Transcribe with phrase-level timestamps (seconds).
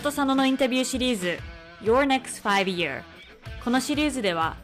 [0.00, 1.38] と佐野のインタビューシリーズ
[1.82, 3.02] Your Next 5 Year
[3.62, 4.56] このシリーズでは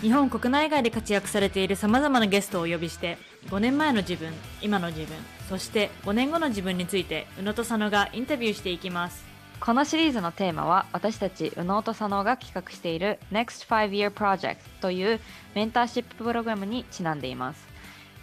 [0.00, 3.16] 日本国内外で活躍されているさまざまなゲストをお呼びして
[3.50, 5.16] 5年前の自分今の自分
[5.48, 9.24] そして5年後の自分について宇野と佐野がインタビューしていきます。
[9.60, 15.20] このシリーズのテーマは私たち右脳と左脳が企画している Next 5 Year Project という
[15.54, 17.69] メンターシッププログラムにちなんでいます。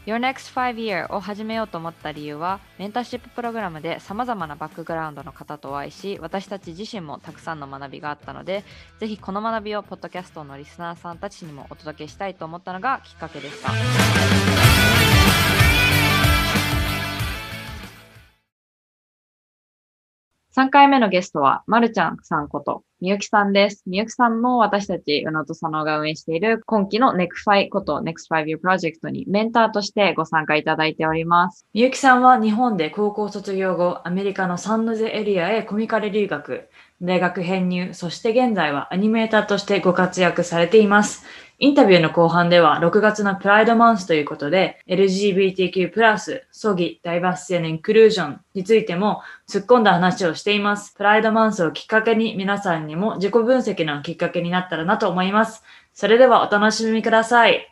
[0.07, 8.63] Your Next 5 Year を始めようと思った理由はメンターシッププログラムで様々なバックグラウンドの方とお会いし私たち自身もたくさんの学びがあったので
[9.01, 14.96] ぜひこの学びをポッドキャストのリスナーさんたちにもお届けしたいと思ったのがきっかけでした。
[20.57, 23.83] 3回目のゲストは、まるちゃんさんこと、みゆきさんです。
[23.85, 31.67] みゆきさんも私たち、うのとさのが運営している今期の NEXT5 こと NEXT5 Year Project にメンターとしてご参加いただいております。
[31.75, 36.67] みゆきさんは日本で高校卒業後アメリカのサンノゼエリアへコミカル留学
[37.03, 41.23] 大学編入そして現在はアニメーターとしてご活躍されています
[41.59, 50.93] インタビューの後半では6月のプライドマンスということで LGBTQ+, 葬儀、ダイバーシティインクルージョンについても突っ込んだ話をしています。
[50.93, 55.63] プライドマンスをきっかけに皆さんにも自己分析のきっかけになったらなと思います。
[55.93, 57.67] それではお楽しみください。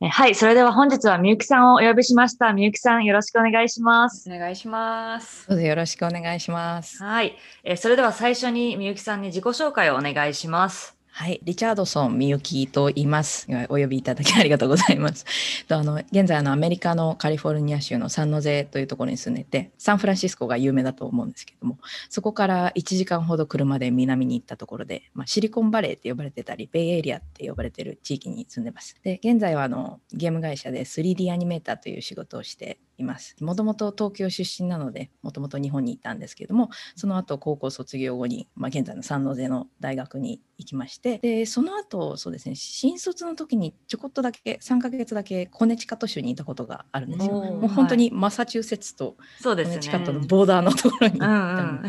[0.00, 2.52] えはい、それでは本日はみゆきさんをお呼びしました。
[2.52, 4.30] みゆきさんよろしくお願いします。
[4.32, 5.48] お願いします。
[5.48, 7.02] どうぞよろしくお願いします。
[7.02, 10.97] はい、えーそれでは最初にみゆきさんに自己紹介をお願いします。
[11.18, 13.48] はい、リチャードソンみゆきと言います。
[13.70, 15.26] お呼びいただきありがとうございます。
[15.68, 28.94] あの現在のアメリカのカリフォルニア州のサンノゼというところに住んでて、サンフランシスコが有名だと思うんですけども、そこから1時間ほど車で南に行ったところで、まあ、シリコンバレーって呼ばれてたり、ベイエリアって呼ばれてる地域に住んでます。
[29.02, 33.36] で、現在はあのゲーム会社で 3D アニメーターという仕事をしています。
[33.40, 47.32] もともと東京出身なので、もともと日本にいたんですけども、その後高校卒業後に、まあ、現在のサンノゼの大学に行きましてでその後そうですね新卒の時にちょこっとだけ3ヶ月だけコネチカット州にいたことがあるんですよ。
[47.32, 49.74] もう本当にマサチューセッツとそうですね。
[49.74, 51.88] コネチカットのボーダーのところに行うんった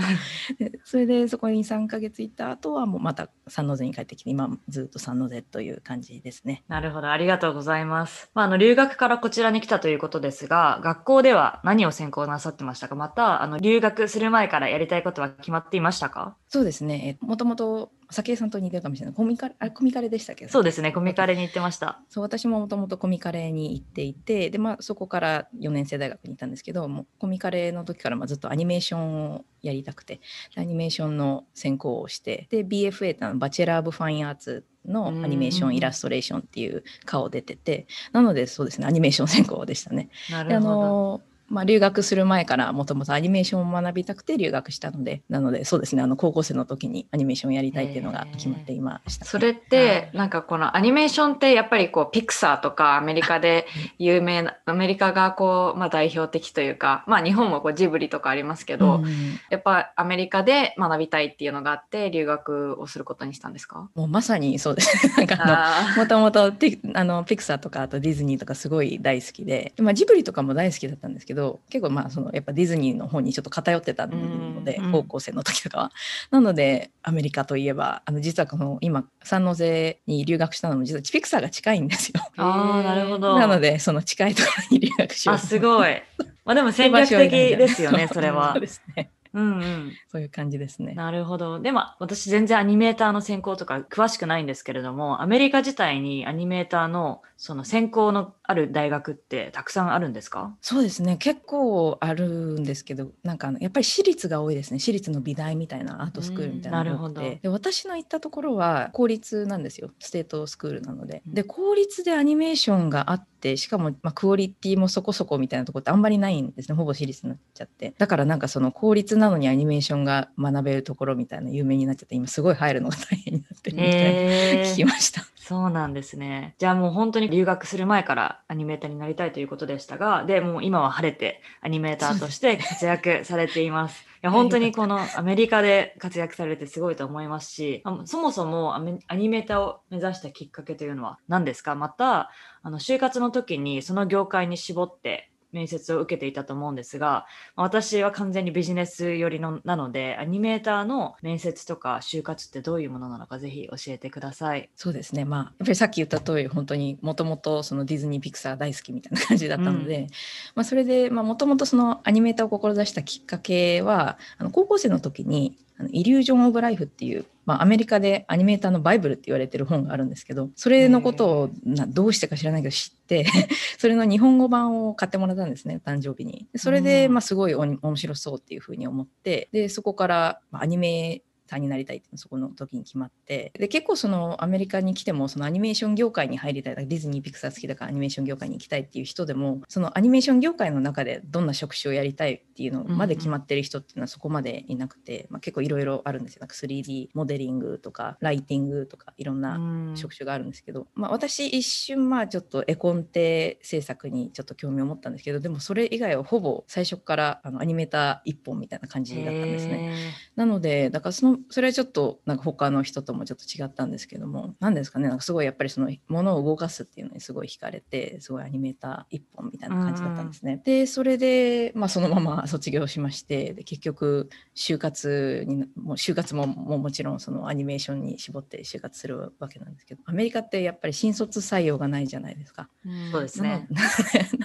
[0.85, 6.63] それでそこに3ヶ月行った後はもうまたサンノゼに帰ってきて今ずっとサンノゼという感じですね。
[6.67, 8.29] なるほど、ありがとうございます。
[8.35, 12.95] まあ、あの留学からこちらに来たということですが、学校では何を専攻なさってましたか？
[12.95, 16.35] また、あの留学する前からやりたいことは決まっていましたか？
[16.49, 17.17] そうですね。
[17.21, 20.47] もともと早紀江さんと似てるかもしれないコミカレあれコミカレでしたっけ？
[20.47, 22.01] そうですね、コミカレに行ってました。
[22.09, 30.21] そう私ももともとコミカレに行っていてで、まあ、そこから4年制大学に行ったんですけどもうコミカレの時からまあずっとアニメーションをやりたくて
[30.55, 40.09] でアニメーションの専攻をしてで BFA って Bachelor of Fine Arts のアニメーション うん イラストレーションっていう科出ててなのでそうですねアニメーション専攻でしたね。
[40.31, 41.21] なるほど。
[41.49, 49.29] のまあ、留学する前からもともとアニメーションを学びたくて留学したのでなのでそうですねあの高校生の時にアニメーションをやりたいっていうのが決まっていました、ね。
[49.29, 53.67] それって、なんかこのアニメーションってやっぱりこうピクサーとかアメリカで
[53.97, 59.09] 有名な、アメリカがこう、まあ代表的というか、まあ日本もこうジブリとかありますけど、うん
[59.49, 63.89] やっぱアメリカで学びたいっていうのがあって留学をすることにしたんですか？
[63.95, 65.07] もうまさにそうです。
[65.07, 65.13] ね。
[65.17, 65.53] なんかあの
[65.93, 71.38] あもともとピクサーとかあとディズニーとかすごい大好きで、でまあ、ジブリとかも大好きだったんですけど
[71.69, 75.91] 結構まあそのやっぱディズニーの方にちょっと偏ってたので、うん高校生の時とかは。
[76.31, 82.21] なのでアメリカといえばあの実はこの今サンノゼに留学したのも実はピクサーが近いんですよ。
[82.37, 83.37] ああ、なるほど。
[83.37, 86.01] なのでその近いところに留学しようあ、すごい。
[86.45, 88.61] まあでも戦略的ですよね、 それはそう。
[88.61, 89.11] ですね。
[89.33, 89.91] うんうん。
[90.11, 90.93] そういう感じですね。
[90.93, 91.59] なるほど。
[91.59, 100.55] でも私全然アニメーターの専攻とか詳しくないんですけれども、アメリカ自体にアニメーターのその専攻のある大学ってたくさんあるんですか？
[100.59, 101.17] そうですね。
[101.17, 102.27] 結構ある
[102.59, 104.79] んですけどなんかやっぱり私立が多いですね。
[104.79, 109.91] 私立の美大みたいなアートスクールみたいなのが多くうんなるほてで私の行ったところは公立なんですよ。
[109.99, 111.21] ステートスクールなので。
[111.27, 111.33] うん。
[111.35, 116.75] で公立でアニメーションがあってしかも、まあ、クオリティもそこそこみたいなところってあんまりないんですね。
[116.75, 117.93] ほぼ私立になっちゃって。
[117.99, 125.21] だからなんかその公立なのにアニメーションが学べるところみたいな有名になっちゃって今すごい入るのが大変になってるみたいな、え聞きました。
[125.35, 126.53] そうなんですね。
[126.59, 134.05] じゃあもう本当に留学する前からアニメーターになりたいということでしたが、で、もう今は晴れてアニメーターとして活躍されています。
[134.21, 138.79] いや、本当にこのアメリカで活躍されてすごいと思いますし、あそもそもア
[139.15, 141.73] ニメーターを目指したきっかけというのは何ですか？
[141.73, 142.29] また、
[142.61, 147.25] あの、就活の時にその業界に絞って面接を受けていたと思うんですが、
[147.55, 154.69] 私は完全にビジネス寄りのなので、アニメーターの面接とか就活ってどういうものなのか、ぜひ教えてください。
[154.75, 155.25] そうですね。
[155.25, 160.07] まあ、やっぱりさっき言った通り、本当にもともとそのディズニー・ピクサー大好きみたいな感じだったので、うん、
[160.55, 173.25] まあ、それで、まあ、もともとそのアニメーターを志したきっかけは、あの高校生の時に、あのイリュージョン・オブ・ライフっていう、まあ、アメリカでアニメーターのバイブルって言われてる本があるんですけどそれのことをなどうしてか知らないけど知って
[173.79, 176.47] それの日本語版を買ってもらったんですね誕生日に。
[176.55, 183.51] それで、まあ、すごい面白そうっていうふうに思ってでそこから、まあ、アニメターになりたいってそこの時に決まって。
[183.57, 196.41] で結構そのアメリカに来てもそのアニメーション業界に入りたいディズニーピクサー好きだからアニメーション業界に行きたいっていう人でもそのアニメーション業界の中でどんな職種をやりたいっていうのまで決まってる人っていうのはそこまでいなくて、まあ、結構いろいろあるんですよ。
[196.41, 199.59] なんか 3D モデリングとかライティングとかいろんな
[199.95, 209.95] 職種があるんですけど、まあ、私一瞬まあちょっと絵コンテ制作にちょっと興味を持ったんですけどでもそれ以外はほぼ最初からあのアニメーター1本みたいな感じだったんですね。
[210.35, 220.61] なのでだからそのそれはちょっとなんか他の人ともちょっと違ったんですけども何ですかねなんかすごいやっぱりそのものを動かすっていうのにすごい惹かれてすごいアニメーター一本みたいな感じだったんですね。
[220.63, 232.69] でそれで、まあ、そのまま卒業しましてで結局就活にもう就活もももちろんそのアニメーションに絞って就活するわけなんですけどアメリカってやっぱり新卒採用がないじゃないですか。
[233.11, 233.67] そうですね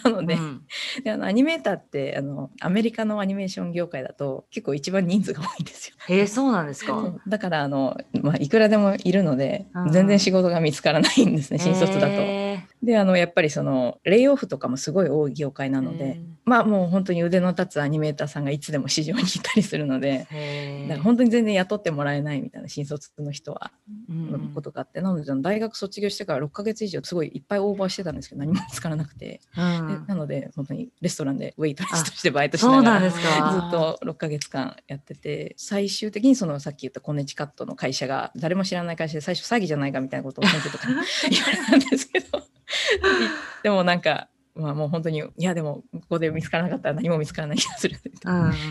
[0.04, 0.66] なので うん、
[1.02, 5.96] であのアニメーターってあのアメリカのアニメーション業界だと結構一番人数が多いんですよ。
[6.08, 7.12] へえそうなんですか？
[7.26, 12.43] だからあの、まあ、いくらでもいるので、全然仕事が見つからないんですね、新卒だと。
[12.84, 20.26] であのやっぱりそのレイオフとかもすごい多い業界なので、まあもう本当に腕の立つアニメーターさんがいつでも市場にいたりするので
[20.88, 23.72] だから本当に全然雇ってもらえないみたいな新卒の人は、
[24.08, 33.20] のことがあってなので大学卒業してから6ヶ月以上すごいいっぱいオーバーしてたんですけど何も見つからなくて、うん、なので本当にレストランでウェイトレスとしてバイトしながらずっ
[33.70, 41.02] と6ヶ月間やってて最終的にそのさっき言ったコネチカットの会社が誰も知らない会社で最初詐欺じゃないかみたいなことを先生とか言わ
[41.50, 42.43] れたんですけど
[43.62, 48.12] でもなんかまあもう本当に、いやでもここで見つからなかったら何も見つからない気がするって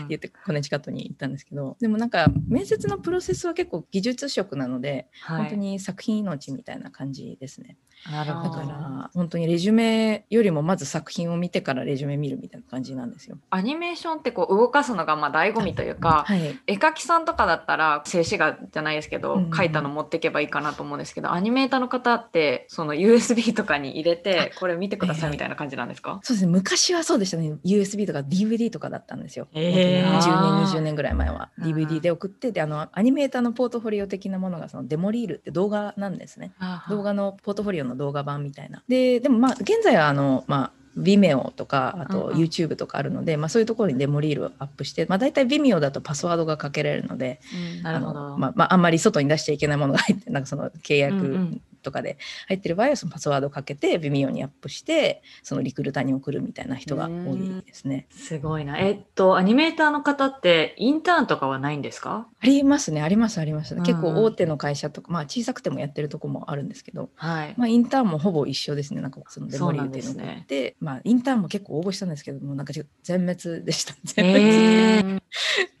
[0.08, 7.76] 言ってコネチカットに行ったんですけど、でもなんか面接のプロセスは結構技術職なので、はい、本当に作品命みたいな感じですね。
[8.10, 8.56] なるほど。
[8.60, 13.38] だから本当にレジュメよりもまず作品を見てからレジュメ見るみたいな感じなんですよ。
[13.50, 26.20] アニメーションってこう動かすのがまあ醍醐味というか、はい、絵描きさんとかだったら静止画じゃないですけど、描いたの持っていけばいいかなと思うんですけど、アニメーターの方ってその USB とかに入れてこれ見てくださいみたいな感じなんですか？
[26.22, 26.52] そうですね。
[26.52, 27.54] 昔はそうでしたね。
[27.64, 31.50] USB とか DVD とかだったんですよ、えー、10年20年ぐらい前は。
[31.58, 36.52] DVD で送ってであのアニメーターのポートフォリオ的なものがそのデモリールって動画なんですね。
[36.88, 38.82] 動画のポートフォリオの動画版みたいな。
[38.88, 47.40] ででもまあ現在はあのまあ Vimeo とかあと YouTube とかあるので、まあ、そういうところにデモリールをアップして、まあ、大体 Vimeo だとパスワードがかけられるので、
[47.76, 48.38] うん、なるほど。
[48.38, 58.06] まあまあ、あんまり外に出しちゃいけないものが入ってなんかその契約とかで入ってる場合はそのパスワードをかけて微妙にアップしてそのリクルーターに送るみたいな人が多いですね。
[58.10, 58.78] すごいな。
[58.78, 62.26] えっとアニメーターの方ってインターンとかはないんですか？
[62.40, 63.02] ありますね。
[63.02, 67.54] ありますあります、結構大手の会社とかまあ小さくてもやってるとこもあるんですけど、はい。
[67.56, 69.00] まあ、インターンもほぼ一緒ですね。
[69.00, 69.98] なんかそのデモリューって。
[69.98, 72.72] いうのがあって、ね、まあ、インターンも結構応募したんですけどもなんか
[73.02, 73.94] 全滅でした。
[74.04, 75.20] 全滅、えー、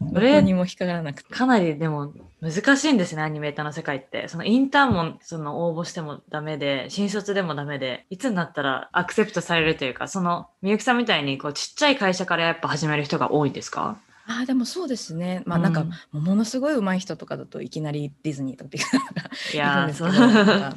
[0.00, 1.32] どこにも引っかからなくて。
[1.32, 2.12] かなりでも
[2.52, 4.28] 難しいんですね、アニメーターの世界って。
[4.28, 13.96] そのインターンもその応募してもダメで、新卒でもダメで、いつになったらアクセプトされるというか、そのみゆきさんみたいにこうちっちゃい会社からやっぱ始める人が多いんですか？
[14.26, 15.42] あでもそうですね。
[15.46, 18.80] まあなんか、うん、ものすごい上手い人とかだといきなりディズニーとかってい
[19.60, 20.76] るんですけど、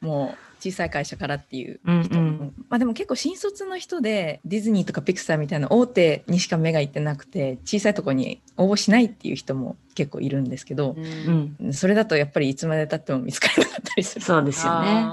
[0.00, 2.00] もう小さい会社からっていう人、うんう
[2.30, 14.24] ん、まあ、でも結構新卒の人でディズニーとかピクサーみたいな大手にしか目がいってなくて小さいとこに応募しないっていう人も結構いるんですけど、うん、それだとやっぱりいつまでたっても見つからなかったりする。
[14.24, 15.04] そうですよね。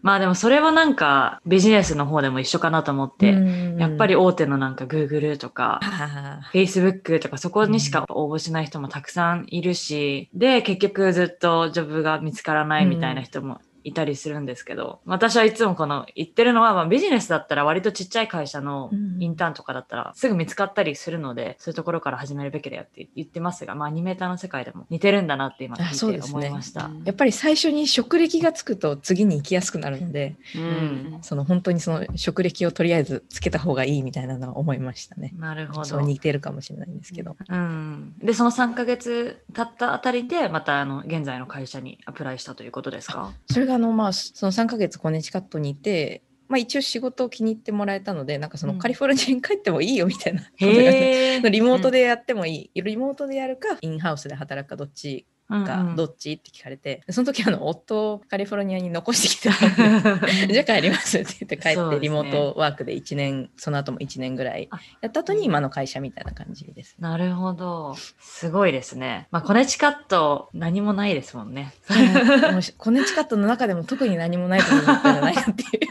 [0.00, 3.36] まあでもそれはなんかビジネスの方でも一緒かなと思って、
[3.78, 5.80] やっぱり大手のなんか Google とか
[6.52, 35.34] Facebook とかそこにしか応募しない人もたくさんいるし、で結局ずっとジョブが見つからないみたいな人もいたりするんですけど、私はいつもこの言ってるのは、まあ、ビジネスだったら割とちっちゃい会社のインターンとかだったらすぐ見つかったりするので、そういうところから始めるべきだよって言ってますが、まあ、アニメーターの世界でも似てるんだなって今聞いて思いました、ね、やっぱり最初に職歴がつくと次に行きやすくなるので、うん、その本当にその職歴をとりあえずつけた方がいいみたいなのは思いましたね。
[35.38, 35.84] なるほど。
[35.84, 37.36] そう似てるかもしれないんですけど。
[37.48, 43.32] うん、でその3か月経ったあたりでまたあの現在の会社にアプライしたということですか？
[43.50, 48.78] それがあのまあその3ヶ月コネチカットにいてまあ、一応仕事を気に入ってもらえたのでなんかそのうん。
[48.78, 51.50] カリフォルニアに帰ってもいいよみたいなことがねへえ。
[51.50, 56.32] リモートでやってもいい、リモートでやるかインハウスで働くかどっちか、どっち？
[56.32, 66.96] って聞かれてその時あの夫をカリフォルニアに残してきてたので じゃあ帰りますって言って帰って、リモートワークで1年その後も1年ぐらいあやった後に今の会社みたいな感じです。
[66.98, 67.96] なるほど。
[68.20, 69.28] すごいですね。
[69.30, 71.72] まあ、コネチカット何もないですもんね。
[72.76, 75.88] コネチカットの中でも特に何もないところだったんじゃないかっていう。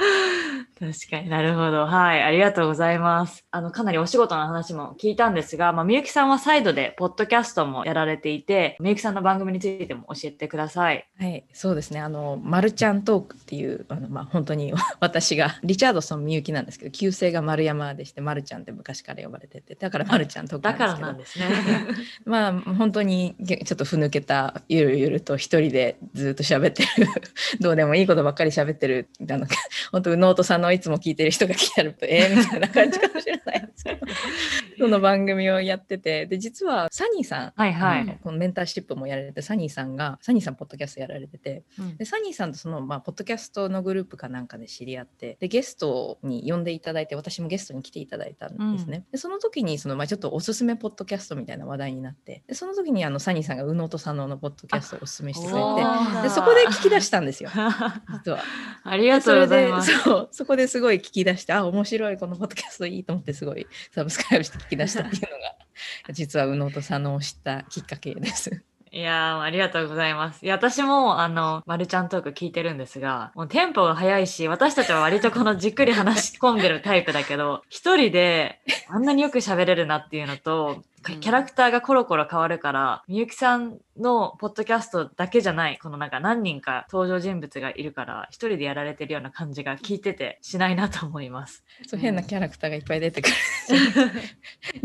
[0.80, 1.84] 確かになるほど。
[1.84, 2.22] はい。
[2.22, 3.44] ありがとうございます。
[3.50, 11.06] あの、かなりお仕事の話も聞いたんですが、まあ、みゆきさんはサイドでポッドキャストもやられていて、みゆきさんの番組についても教えてください。
[11.18, 12.00] はい、そうですね。
[12.00, 21.86] あの、マルちゃんトークっていう、あの、まあ、本当に 私が、リチャードソンみゆきなんですけど、旧姓が丸山でして、マルちゃんって昔から呼ばれてて、だからマルちゃんトークだからななんんですけど、ですね。
[22.24, 26.88] まあ、本当にげちょっとふぬけた、ゆるゆると一人でずっと喋ってる、
[27.60, 29.46] どうでもいいことばっかり喋ってる、あの、
[29.92, 34.06] 本当、宇野音さんのいつも聞いてる人が来たら、えー、みたいな感じかもしれないですけど、
[34.78, 38.18] その番組をやってて、で、実はサニーさん、はいはい。
[38.22, 41.96] このメンターシップもやられて、サニーさんが、サニーさんポッドキャストやられてて、うん。
[41.96, 56.22] でサニーさんとその、まあ、ポッドキャストのグループかなんかで知り合ってでゲストに呼んでいただいて私もゲストに来ていただいたんですね、でその時にその、まあ、ちょっとおすすめポッドキャストみたいな話題になってでその時にあのサニーさんが宇野と佐野のポッドキャストをおすすめしてくれおてー。
[56.22, 57.50] でそこで聞き出したんですよ。
[58.24, 58.40] 実は。
[58.84, 59.90] ありがとうございます。
[59.90, 65.54] それでそうそこでですごい聞き出してあ面白いこのポッドキャストいいと思ってすごいサブスクライブして聞き出したっていうのが
[66.12, 68.62] 実は宇野と佐野を知ったきっかけです。
[68.92, 70.44] いやー、ありがとうございます。
[70.44, 91.64] いや、私も、あの、まるちゃんトーク聞いてるんですが、もうテンポが速いし、私たちは割とこのじっくり話し込んでるタイプだけど、一人であんなによく喋れるなっていうのと、キャラクターがコロコロ変わるから、みゆきさんのポッドキャストだけじゃない、このなんか何人か登場人物がいるから、一人でやられてるような感じが聞いててしないなと思います。
[91.86, 93.34] そう変なキャラクターがいっぱい出てくる。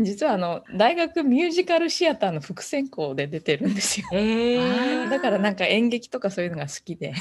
[0.00, 4.08] 実はあの大学ミュージカルシアターの副専攻で出てるんですよ。
[4.12, 7.12] えー、だからなんか演劇とかそういうのが好きで、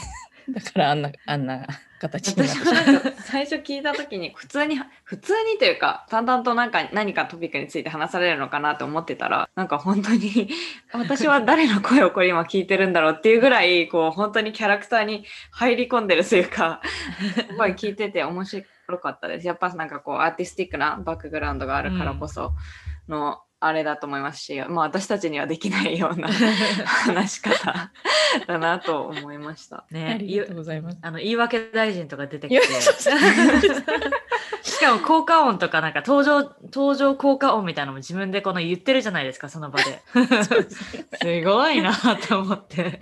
[0.50, 1.68] だからあんなあんな
[2.10, 10.50] 形にな私もなんか最初聞いた時に普通に普通にというか淡々となんか何かトピックについて話されるのかなと思ってたらなんか本当に
[10.94, 16.82] 私は誰の声をこれ今聞いてるんだろうっていうぐらいこう本当にキャラクターに入り込んでるというか
[17.50, 18.66] すごい聞いてて面白
[19.02, 19.48] かったです。
[19.48, 22.54] やっぱなんかこうアーティスティックなバックグラウンドがあるからこそ
[23.08, 26.28] の、あれだと思いますし、まあ、私たちにはできないような
[26.86, 27.92] 話し方
[28.48, 29.78] だなと思いました。
[29.78, 30.98] あね、りがとうございます。
[31.02, 32.62] あの言い訳大臣とか出てきて。
[34.64, 40.02] しかも効果音とかなんか登場登場効果音みたいなのも自分でこの言ってるじゃないですかその場で。
[41.22, 41.94] すごいな
[42.28, 43.00] と思って。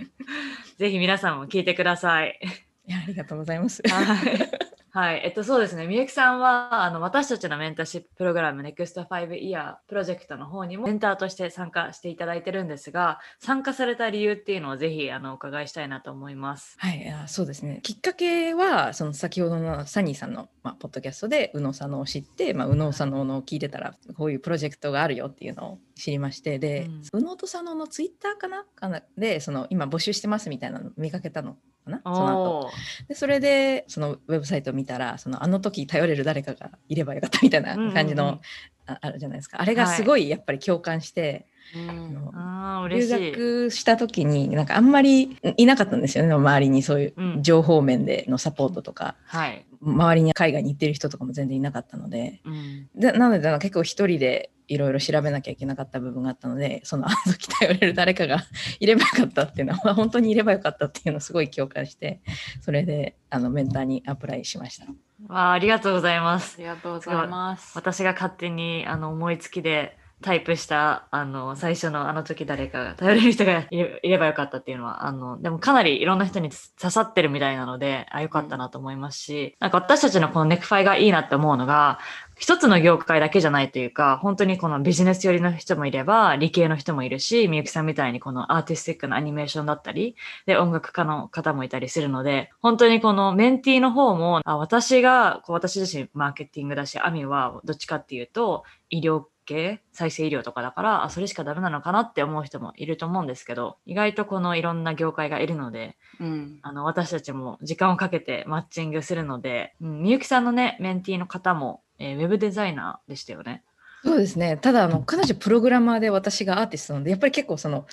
[0.78, 2.38] ぜひ皆さんも聞いてください。
[2.86, 3.82] いやありがとうございます。
[3.88, 16.76] はいはい、えっとそうですね、みゆきさんはあの私たちのメンターシッププログラム NEXT 5 Year プロジェクトの方にもメンターとして参加していただいてるんですが、参加された理由っていうのをぜひあのお伺いしたいなと思います。
[16.78, 17.80] はい、あそうですね。
[17.82, 28.64] きっかけはその先ほどのサニーさんのまあポッドキャストで宇野佐野を知って、まあ宇野佐野のを聞いてたらこういうプロジェクトがあるよっていうのを知りまして、で、宇野と佐野のツイッターかな？
[28.74, 29.02] かな？
[29.16, 32.00] でその今募集してますみたいなの見かけたのかな？
[32.04, 32.70] その後。
[33.08, 38.40] でそれでそのウェブサイトを見たらそのあの時頼れる誰かがいればよかったみたいな感じの、うんうんうん。
[38.86, 39.62] ああるじゃないですか。
[39.62, 41.46] あれがすごいやっぱり共感して、
[41.76, 43.06] うんあ留。
[43.06, 49.64] 学した時になんかあんまりいなかったんですよね周りにそういううん情報面でのサポートとか、はい。
[49.86, 58.44] 周りに海外に行ってる人とかも全然いなかったのでうんでなのでなんか結構一人でいろいろ調べなきゃいけなかった部分があったのでそのあの時頼れる誰かが
[58.80, 62.22] いればよかったっていうのは本当にいればよかったっていうのをすごい共感して
[62.62, 64.86] それであのメンターにアプライしました。
[65.28, 66.62] わあありがとうございますあ。
[66.62, 67.72] りがとうございます。
[67.76, 73.76] 私が勝手にあの思いつきでタイプしたあの最初のあの時誰かが頼れる人がい
[74.08, 81.98] ればよかったっていうのはあのでもかなりいろんな人に刺さってるみたいなのであよかったなと思いますし、なんか私たちのこのネクファイがいいなって思うのが
[82.38, 90.16] 一つの業界だけじゃないというか本当にこのビジネス寄りの人もいれば理系の人もいるしみゆきさんみたいにこのアーティスティックなアニメーションだったり
[90.46, 106.58] で音楽家の方もいたりするので本当にこのメンティーの方もあ私がこう私自身マーケティングだしアミはどっちかっていうと医療系再生医療とかだからあそれしかダメなのかなって思う人もいると思うんですけど意外とこのいろんな業界がいるのでうん。
[106.62, 113.62] あの私たちも時間をかけてマッチングするので、うん、みゆきさんのねメンティーの方も、えーウェブデザイナーでしたよね。
[114.04, 114.58] そうですね。
[114.58, 117.86] ただあの彼女プログラマーで私がアーティストなのでやっぱり結構その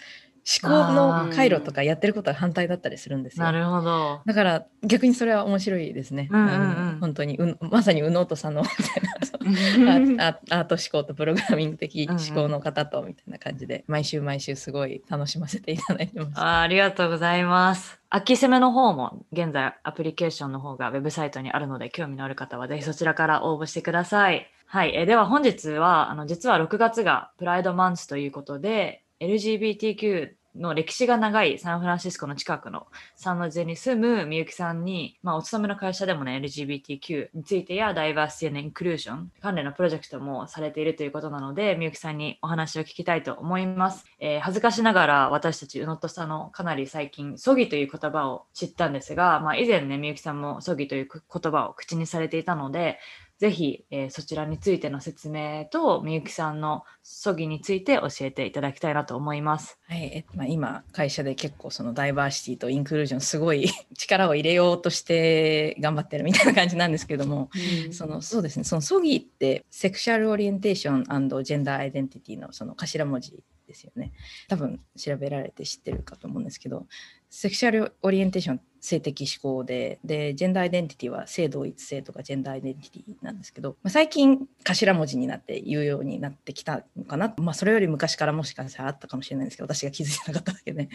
[0.43, 3.45] 思考の回路とかやってることは反対だったりするんですよ。
[3.45, 4.21] なるほど。
[4.25, 6.29] だから逆にそれは面白いですね。
[6.31, 6.55] うんうんう
[6.95, 16.31] ん本当にうまさに右脳と左脳みたいア アート思考とプログラミング的思考の方とみたいな感じで毎週毎週すごい楽しませていただいてます。
[16.35, 17.99] あーありがとうございます。
[18.09, 24.47] 秋攻めの方も現在アプリケーションの方がウェブサイトにあるので興味のある方はぜひそちらから応募してください。
[24.65, 24.95] はい。
[24.95, 52.97] えーでは本日はあの実は6月がプライドマンスということで LGBTQ の歴史が長いサンフランシスコの近くのサンノゼに住むみゆきさんに、まあ、お勤めの会社でもね LGBTQ についてやダイバーシティインクルージョン関連のプロジェクトもされているということなのでみゆきさんにお話を聞きたいと思います、えー恥ずかしながら私たち宇野とさんのかなり最近ソギという言葉を知ったんですが、まあ、以前ねみゆきさんもソギという言葉を口にされていたので
[53.41, 59.79] ぜひ、えーそちらについての説明とみゆきさんのソギについて教えていただきたいなと思います。
[59.87, 63.67] はいえまあ、今会社で結構そのダイバーシティとインクルージョンすごい
[63.97, 67.49] 力を入れようとして頑張ってるみたいな感じなんですけども、
[67.91, 74.11] そのそうですねその SOGI って sexual orientation gender identity のその頭文字ですよね
[74.49, 76.85] 多分調べられて知ってるかと思うんですけど
[77.31, 90.89] sexual orientation 性的指向でで gender identity は性同一性とか gender identity なんですけど、まあ、最近頭文字になって言うようになってきたのかな、まあ、それより昔からもしかしたらあったかもしれないんですけど私が気づいてなかっただけで。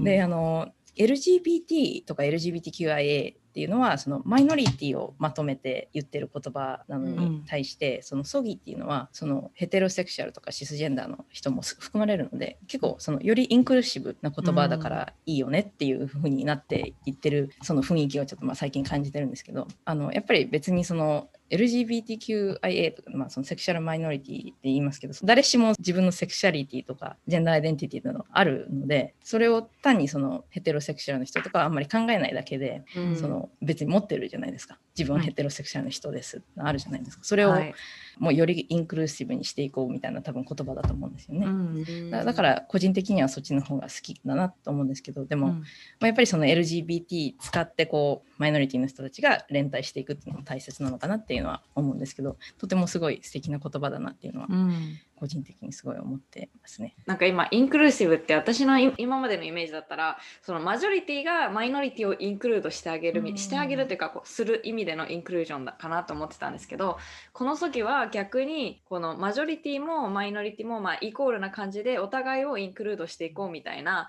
[0.00, 33.16] であの LGBT とか LGBTQIA っていうのはそのマイノリティをまとめて言ってる言葉なのに対して、そのソギっていうのはそのヘテロセクシャルとかシスジェンダーの人も含まれるので結構そのよりインクルーシブな言葉だからいいよねっていう風になっていってるその雰囲気をちょっとまあ最近感じてるんですけどあのやっぱり別にその LGBTQIA とか、まあ、そのセクシャルマイノリティって言いますけど誰しも自分のセクシャリティとかジェンダーアイデンティティなどあるのでそれを単にそのヘテロセクシャルの人とかはあんまり考えないだけで、うん。
[33.16, 34.78] その別に持ってるじゃないですか。
[34.96, 37.74] 自分はヘテロセクシャルの人です、あるじゃないですかそれをはい。
[38.18, 41.46] もうよりインクルーシブにしていこうみたいな多分言葉だと思うんですよね。
[41.46, 42.10] うん。
[42.10, 45.52] だだから個人的にはそっちの方が好きだなと思うんですけどでも、うん。
[45.54, 45.64] ま
[46.02, 56.94] あ、やっぱりその LGBT 使ってこうマイノリティの人たちが連帯していくっていうのも大切なのかなっていうのは思うんですけどとてもすごい素敵な言葉だなっていうのはうん個人的にすごい思ってますね。
[57.06, 66.98] なんか今インクルーシブって私のい今までのイメージだったらそのマジョリティがマイノリティをインクルードしてあげるみ、うんしてあげるっていうかこうする意味でのインクルージョンだかなと思ってたんですけど
[67.32, 74.08] この時は逆にこのマジョリティもマイノリティもまあイコールな感じでお互いをインクルードしていこうみたいな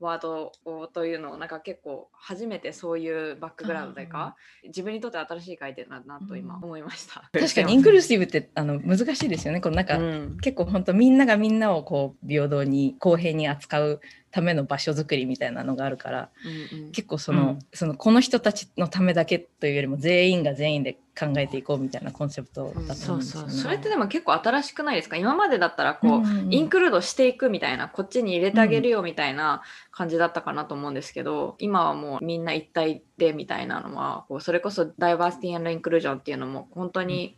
[0.00, 4.34] ワードをというのをなんか結構初めてそういうバックグラウンドというか
[4.64, 7.28] 自分にとって新しい回転だなと今うん思いました。
[7.32, 7.74] 確かに。
[7.74, 9.60] インクルーシブってあの難しいですよね。
[9.60, 10.38] このなんか、うん。
[10.40, 16.30] 結構本当みんながみんなをこう平等に公平に扱うための場所づくりみたいなのがあるから
[16.72, 16.92] うんうん。
[16.92, 17.58] 結構その,、うん。
[17.74, 23.22] そのこの人たちのためだけというよりも全員が全員で考えていこうみたいなコンセプトだと思うんですよね。
[23.24, 23.50] そうそう。
[23.50, 25.16] それってでも結構新しくないですか？
[25.16, 26.54] 今までだったらこう、うんうんうん。
[26.54, 29.62] インクルードしていくみたいなこっちに入れてあげるよみたいな
[30.00, 37.36] 感じだったかなと思うんですけど今はもうみんな一体でみたいなのはこうそれこそダイバーシティインクルージョンっていうのも本当に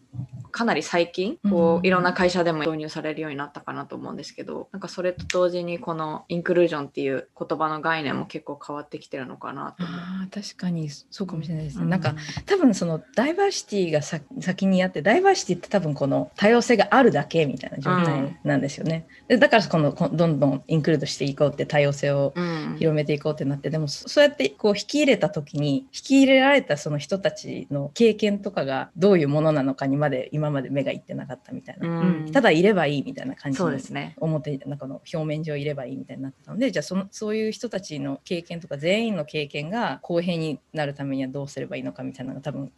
[0.53, 9.85] かなり最近こうんういろんな会社でも導入されるようになったかなと思うんですけどなんかそれと同時にこのインクルージョンっていう言葉の概念も結構変わってきてるのかなと。
[9.85, 11.87] あー確かにそうかもしれないですね。
[11.87, 12.15] うなんか
[12.47, 19.07] 多分そのダイバーシティがさ先にあってダイバーシティって多分この多様性があるだけみたいな状態なんですよね。
[19.29, 32.33] でだからこのこどんどんインクルードしていこうって多様性をうん広めていこうってなってでもそそうやってこう引き入れた時に引き入れられたその人たちの経験とかがどういうものなのかにまで今まで目がいってなかったみたいな、うん。
[32.33, 33.63] ただいればいいみたいな感じ。
[33.63, 34.15] ですね。
[34.19, 42.73] 表なんかの表面上いればいいみたいになってたのでじゃあそのそういう人たちの経験とか全員の経験が公平になるためにはどうすればいいのかみたいなのが多分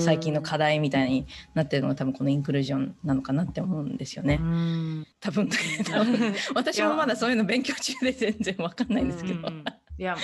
[0.00, 4.38] 最近の課題みたいになってるのが多分このインクルージョンなのかなって思うんですよね。
[4.40, 5.48] うん多分
[5.84, 9.38] 多分 私もまだそういうの勉強中で全然わかんないんですけど。
[9.38, 9.64] うんうん
[9.98, 10.16] いや、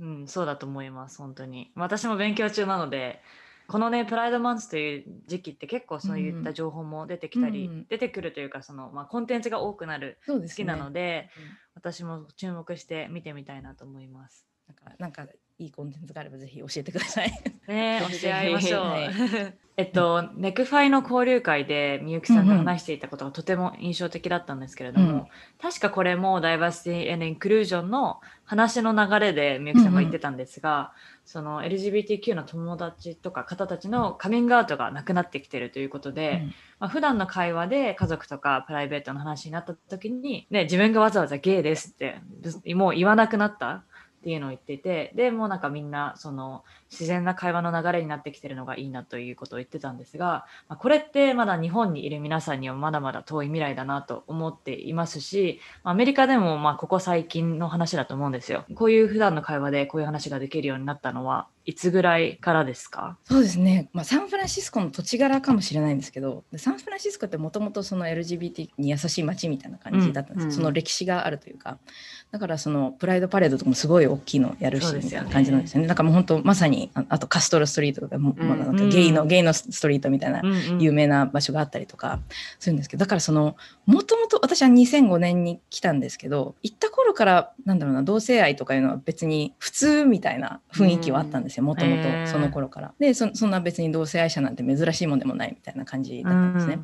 [0.00, 1.72] うん、そうだと思います、本当に。
[1.76, 3.22] 私も勉強中なので、
[3.68, 11.42] このね、プライドマンスという時期って結構そういった情報も出てきたり、うん出てくるというか、その、まあ、コンテンツが多くなる好きなので、うん
[11.74, 14.46] 私も注目して見てみたいなと思います。
[14.68, 15.26] なんかなんか
[15.58, 17.30] いいコンテンツがあればぜひ教えてください。
[17.68, 18.82] ね 教え合いましょう。
[18.82, 19.10] はい。
[19.78, 25.26] えっと、ネクファイの交流会でみゆきさんが話していたことがとても印象的だったんですけれども、うん。
[25.60, 30.92] 確かこれもダイバーシティ・インクルージョンの話の流れでみゆきさんが言ってたんですが、
[31.24, 36.54] その LGBTQ の友達とか方たちのカミングアウトがなくなってきてるということで、うん。
[36.80, 42.16] まあ、普段の会話で家族とかプライベートの話になった時に、ね、自分がわざわざゲイですって
[42.74, 43.84] もう言わなくなった
[44.22, 58.64] っていうのを言っててでもうなんかみんなその自然な会話の流れになってきてるのがいいなということを言ってたんですが、まあ、これってまだ日本にいる皆さんにはまだまだ遠い未来だなと思っていますしアメリカでもまあここ最近の話だと思うんですよ。
[58.76, 63.16] こういう普段の会話でこういう話ができるようになったのはいつぐらいからですか？
[63.24, 70.44] そうですね、まあ、サンフランシスコの土地柄かもしれないんですけどでサンフランシスコってもともとその LGBT に優しい街みたいな感じだったんです。
[70.44, 70.52] よ、うんうん。
[70.52, 71.78] その歴史があるというか。
[72.30, 75.86] だからそのプライドパレードとかもすごい大きいのやるしみたいな感じなんですよね。
[75.86, 82.20] だからもう本当まさにああとカストロストリートとかも、うんまあなんかゲイの、ゲイのストリートみたいなうんうん有名な場所があったりとか
[82.58, 92.94] するんですけどだからそのもともと私は2005年に来たんですけど行った頃からなんだろうな同性愛とかいうのは別に普通みたいな雰囲気はあったんですよもともとその頃から。
[92.98, 96.78] でそそんな別に同性愛者なんて珍しいもんでもないみたいな感じだったんですね。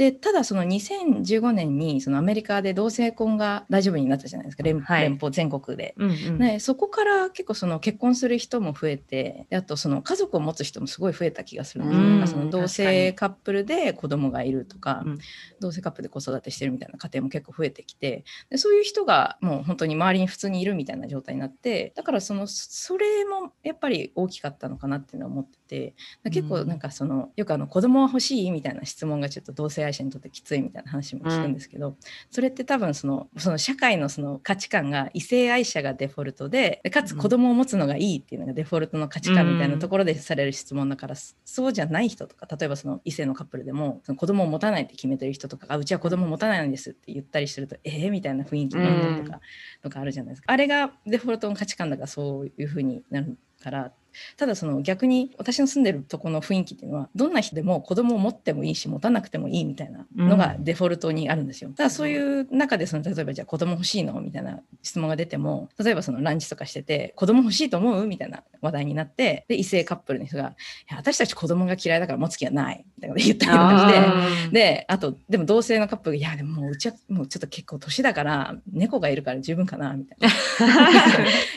[0.00, 4.62] うんでただその2015年にそのアメリカで同性婚が大丈夫になったじゃないですか。
[4.62, 5.02] 連,、はい。
[5.02, 5.94] 連邦全国で。
[5.96, 6.38] うんうん。
[6.38, 12.28] ね、そこから結構その結婚する人も増えてであとその家族を持つ人もすごい増えた気がするんですよ、うん。
[12.28, 15.18] その同性カップルで子供がいるとか、うん。
[15.60, 31.96] 同性カップルで子育てしてるみたいな家庭も結構増えてきてでそういう人がもう本当に周りに普通にいるみたいな状態になってだからそのそれもやっぱり大きかったのかなっていうのは思ってて結構なんかそのよくあの子供は欲しいみたいな質問がちょっと同性愛者にとってきついみたいな話も聞くんですけど、
[32.30, 49.40] それって多分そのその社会のその価値観が異性愛者がデフォルトででかつ子供を持つのがいいっていうのがデフォルトの価値観みたいなところでされる質問だから、そうじゃない人とか例えばその異性のカップルでもその子供を持たないって決めてる人とかがうちは子供を持たないんですって言ったりするとえー、みたいな雰囲気になったりとか、
[49.82, 50.52] とかあるじゃないですか。
[50.52, 53.92] あれがデフォルトの価値観だからそういう風になるから
[54.36, 61.70] ただその逆に私の住んでるとこの雰囲気っていうのはどんな人でも子供を持ってもいいし持たなくてもいいみたいなのがデフォルトにあるんですよ。
[61.76, 70.46] ただそういう中でその例えばじゃあ子供欲しいのみたいな質問が出ても例えばそのランチとかしてて子供欲しいと思うみたいな話題になってで異性カップルの人がい
[70.90, 74.50] や私たち子供が嫌いだから持つ気はないみたいなこと言ったりとかして。
[74.52, 80.18] であとでも同性のカップルが「いやでももううちはもうちょっと結構年だから猫がいるから十分かな」みたい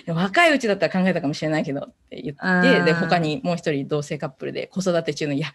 [0.08, 2.42] な 若いうちだったら考えたかもしれないけどって言って
[2.84, 5.48] で他にもう一人同性カップルで子育て中の「いや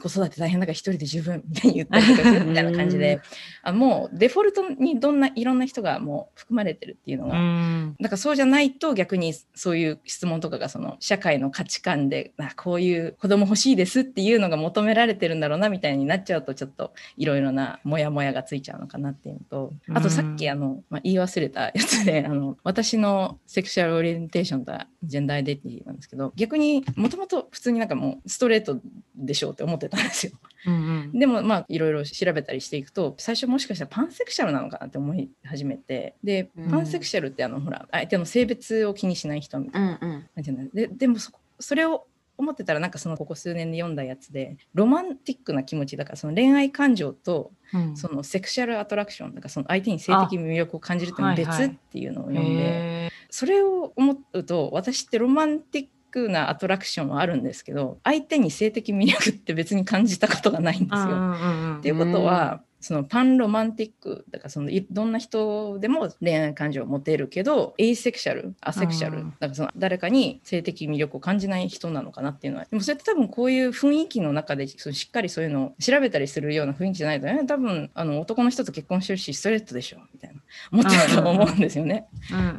[0.00, 3.20] 子育て大変だから一人で十分」みたいに言ったりとかするみたいな感じで
[3.62, 7.96] あもうデフォルトにどんないろんな人がもう含まれてるっていうのがうん。
[8.00, 28.80] だからそうじゃないと逆にそういう質問とかがその社会の価値観であこういう子供欲しいですっていうのが求められてるんだろうなみたいになっちゃうとちょっといろいろなモヤモヤがついちゃうのかなっていうのとあとさっきあの、まあ、言い忘れたやつであの私のセクシュアルオリエンテーションとジェンダーアイデンティティなんですけど逆にもともと普通になんかもうストレート
[29.16, 30.32] でしょうって思ってたんですよ。
[30.66, 31.18] うんうん。
[31.18, 36.14] でもまあいろいろ調べたりしていくと最初もしかしたらパンセクシャルなのかなって思い始めて。
[36.24, 36.70] でうん。
[36.70, 39.98] パンセクシャルってあのほら相手の性別を気にしない人みたいな。
[39.98, 40.88] 感じなんで。
[40.88, 47.96] でもそこそれを思ってたらなんかそのここ数年で読んだやつでロマンティックな気持ちだからその恋愛感情とうん。
[47.96, 61.76] そのセクシャルアトラクションだからその相手に性的魅力を感じるっていうのは別っていうのを読んで、へそれを思うと私ってロマンティックなアトラクションはあるんですけど相手に性的魅力って別に感じたことがないんですよ。
[61.78, 69.30] っていうことは、そのパンロマンティックだからそのいどんな人でも恋愛感情を持てるけどエイセクシャルアセクシャル、うん。
[69.30, 80.40] だからその誰かに性的魅力を感じない人なのかなっていうのはでもそれって多分こういう雰囲気の中でそのしっかりそういうのを調べたりするような雰囲気じゃないと、ね、多分あの男の人と結婚してるしストレートでしょみたいな。
[80.72, 82.06] 思ってると思うんですよね。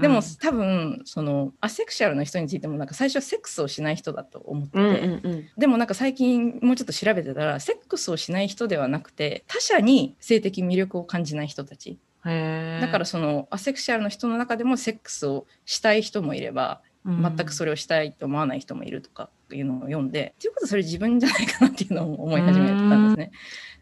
[0.01, 5.21] でも多分そのアセクシャルな人についてもなんか最初はセックスをしない人だと思って
[5.57, 11.97] でもなんか最近もうちょっと調べてたらセックスをしない人ではなくて他者に性的魅力を感じない人たち。
[12.23, 23.31] だからそのアセクシャルの人の中でもセックスをしたい人もいれば全くそれをしたいと思わない人もいるとかいうのを読んでっていうことはそれ自分じゃないかなっていうのを思い始めたんですね。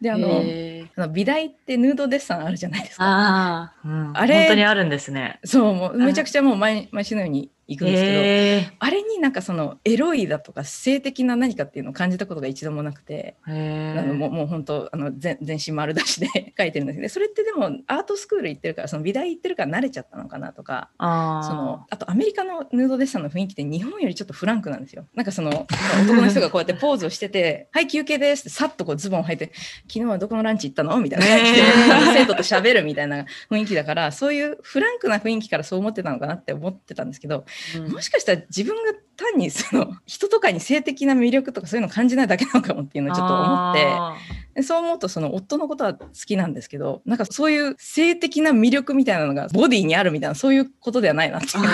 [0.02, 3.06] であのへあの美大ってヌードデッサンあるじゃないですか。
[3.08, 4.12] あうん。
[4.14, 5.40] あれ本当にあるんですね。
[5.46, 25.06] そうもうめちゃくちゃもう毎毎週のように行くんですけど、えあれになんかそのエロいだとか性的な何かっていうのを感じたことが一度もなくて、ー、へあのもうーもう本当あの全全身丸出しで 書いてるんですけどそれってでもアートスクール行ってるからその美大行ってるから慣れちゃったのかなとかあーそのあとアメリカのヌードデッサンの雰囲気って日本よりちょっとフランクなんですよ。
[25.16, 29.52] なんかその男の人がこうやってポーズをしてて「はい休憩です」ってさっとこうズボンを履いて
[29.88, 31.62] 「昨日はどこのランチ行ったの?」みたいな感じで、
[32.14, 37.46] 生徒と喋るみたいな雰囲気だからそういうフランクな雰囲気からそう思ってたのかなって思ってたんですけど
[37.90, 44.64] もしかしたら自分が単にその人とかに性的な魅力とかそういうのを感じないだけなのかもっていうのをちょっと思って。
[44.64, 51.70] そう思うとその夫のことは好きなんですけどなんかそういう性的な魅力みたいなのがボディにあるみたいなそういうことではないなって思っ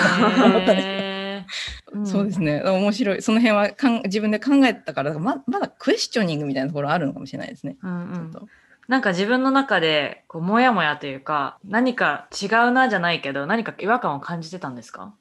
[0.64, 0.94] たんですよ。
[0.94, 2.62] へーそうですね。
[2.62, 3.22] 面白い。
[3.22, 7.76] その辺はかん自分で考えたからままだクエスチョニングみたいなところあるのかもしれないですね。
[7.82, 8.14] うんうん。
[8.14, 8.48] ちょっと。
[8.88, 15.14] なんか自分の中でこうモヤモヤというか何か違うなじゃないけど何か違和感を感じてたんですか？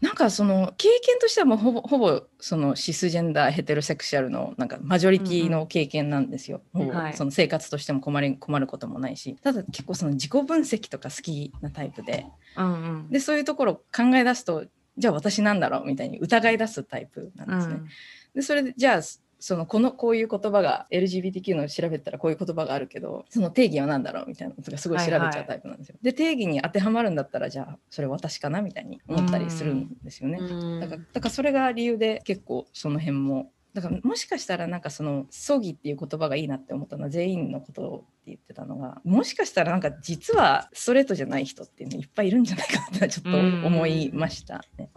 [0.00, 6.62] なんかその経験としてはもうほぼほぼそのシスジェンダーヘテロセクシャルのなんかマジョリティの経験なんですよ。
[6.72, 7.14] ほぼはい。
[7.14, 12.26] その生活としても困り困ることもないしただ結構その自己分析とか好きなタイプで。
[12.56, 12.72] うんう
[13.04, 13.10] ん。
[13.10, 14.66] でそういうところを考え出すと
[14.98, 17.80] じゃあ私なんだろうみたいに疑い出すタイプなんですね。
[18.34, 19.02] でそれでじゃあ
[19.44, 25.96] そのこのこういう言葉が LGBTQ の調べたらこういう言葉があるけどその定義は何だろうみたいなことがすごい調べちゃうタイプなんですよ。
[26.00, 30.38] で定義に当てはまるんだったらじゃあそれ私かなみたいに思ったりするんですよね。
[30.78, 44.90] だからだからそれが理由で結構その辺もだからもしかしたらなんかその葬儀っていう言葉がいいなって思ったのは全員のことをって言ってたのがもしかしたらなんか実はストレートじゃない人っていうのいっぱいいるんじゃないかなってちょっと思いましたね。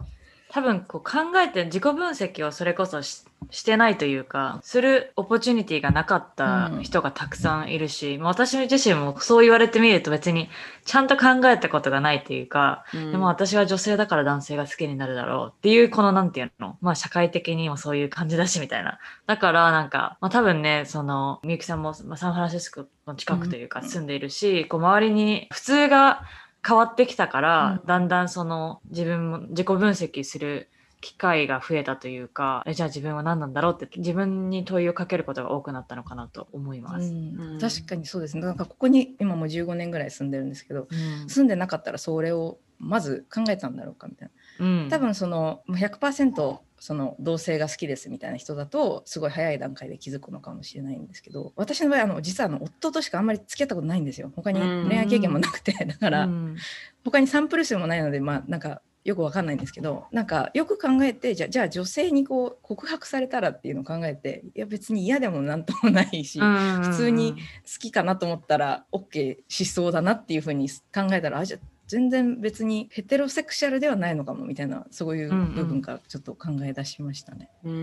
[0.56, 10.48] 多分こう考えて自己分析をそれこそししてないというかするオポチュニティがなかった人がたくさんいるし、まあ私自身もそう言われてみると別に
[10.86, 16.78] ちゃんと考えたことがないというか、でも私は女性だから男性が好きになるだろうっていうこのなんていうの？
[16.80, 18.98] まあ社会的にもそういう感じだしみたいな。
[19.26, 23.88] だからなんか、まあ、多分ねそのみゆきさんも、まあ、サンフランシスコの近くというかうん。
[23.88, 26.22] 住んでいるし、こう周りに普通が
[26.66, 27.86] 変わってきたから、うん。
[27.86, 37.10] だんだんその自分も自己分析する機会が増えたというかえじゃあ自分は何なんだろうって自分に問いをかけることが多くなったのかなと思います。
[37.10, 37.54] うん。
[37.54, 37.58] うん。
[37.60, 38.42] 確かにそうですね。
[38.42, 41.28] なんかここに今もう15年ぐらい住んでるんですけどうん。
[41.28, 44.66] 住んでなかったらそれをまず考えたんだろうかみたいな。
[44.66, 44.88] うん。
[44.88, 54.32] 多分そのもう100%その同性が好きですみたいな人だとすごい早い段階で気づくのかもしれないんですけど私の場合あの実はあの夫としかあんまり付き合ったことないんですよ。
[54.34, 54.88] 他にうん。
[54.88, 55.72] 恋愛経験もなくて。
[55.84, 56.56] だからうん。
[57.04, 66.82] 他にサンプル数もないのでまあなんかよくわかんないんですけどなんかよく考えてじゃあじゃあ女性にこう告白されたらっていうのを考えていや別に嫌でもなんともないし、うん。
[66.82, 67.38] 普通に好
[67.78, 77.48] きかなと思ったら OK しそうだなっていうふうに考えたらあじゃあ全然別にヘテロセクシャルではないのかもみたいなそういう部分からちょっと考え出しましたね。
[77.64, 77.82] うんうんう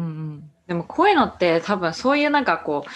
[0.00, 2.90] んでもこういうのって多分そういうなんかこう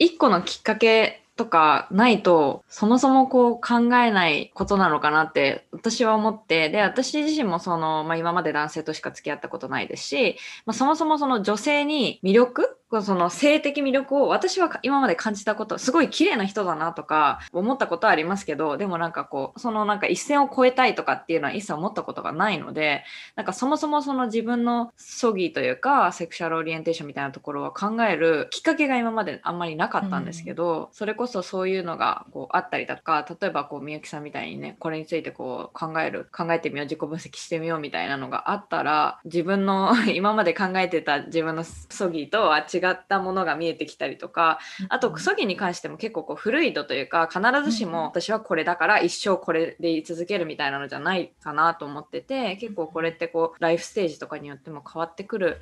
[0.00, 23.04] 一個のきっかけとかないとそもそもこう考えないことなのかなって私は思ってで私自身もその、まあ、今まで男性としか付き合ったことないですし、まあ、そもそもその女性に魅力その性的魅力を私は今まで感じたことすごい綺麗な人だなとか思ったことはありますけどでもなんかこうそのなんか一線を越えたいとかっていうのは一切思ったことがないので
[23.36, 55.60] なんかそもそもその自分の葬儀というかセクシャルオリエンテーションみたいなところを考えるきっかけが今まであんまりなかったんですけど、それこそそういうのがこうあったりだとか例えばこうみゆきさんみたいにねこれについてこう考える考えてみよう自己分析してみようみたいなのがあったら自分の 今まで考えてた自分の葬儀とは違ったものが見えてきたりとかあと葬儀に関しても結構こう古い度というか必ずしも私はこれだから一生これで言い続けるみたいなのじゃないかなと思ってて結構これってこうライフステージとかによっても変わってくる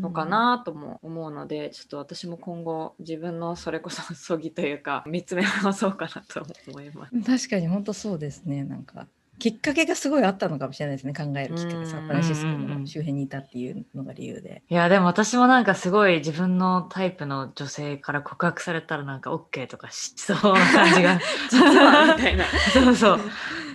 [0.00, 7.22] のかなとも思うのでちょっと私も今後自分のそれこそ 葬儀というか見つめ直そうかなと思います。
[7.22, 8.64] 確かに本当そうですね。
[8.64, 9.06] なんか
[9.38, 11.12] きっかけがすごいあったのかもしれないですね。
[11.12, 11.84] 考えるきっかうん。
[11.84, 14.62] けサンフランシスコうんうんうんの周辺にいたっていうのが理由で。
[14.68, 21.20] いやでも私もなんかすごい自分のタイプの女性から告白されたらなんか OK とかしそうな感じが。
[21.50, 22.44] 実はみたいな。
[22.72, 23.20] そうそう